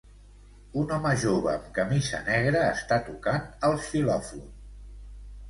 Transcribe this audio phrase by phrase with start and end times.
[0.83, 4.43] Un home jove amb camisa negra està tocant el xilòfon.